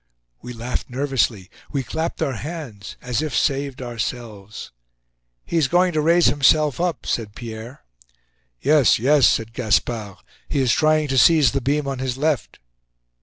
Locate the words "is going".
5.57-5.91